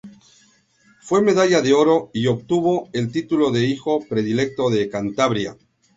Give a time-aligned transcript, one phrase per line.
[0.99, 5.55] Fue Medalla de Oro y obtuvo el Título de Hijo Predilecto de Cantabria.